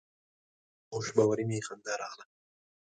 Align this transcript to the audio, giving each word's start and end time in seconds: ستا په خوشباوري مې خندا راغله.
ستا 0.03 0.07
په 0.87 0.93
خوشباوري 0.93 1.43
مې 1.49 1.59
خندا 1.67 1.93
راغله. 2.03 2.25